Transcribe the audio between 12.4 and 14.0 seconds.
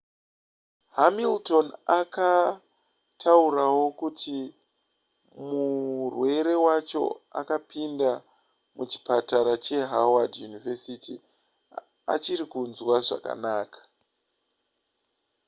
kunzwa zvakakanaka